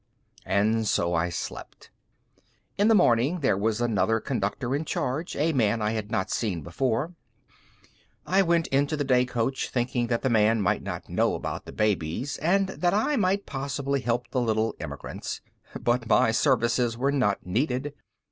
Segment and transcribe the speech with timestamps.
[0.47, 1.91] And so I slept.
[2.75, 6.25] In the morning there was another Conductor in charge, a man I had not
[6.63, 7.15] before seen.
[8.25, 11.71] I went into the day coach, thinking that the man might not know about the
[11.71, 15.39] babies, and that I might possibly help the little immigrants.
[15.79, 17.93] But my services were not needed.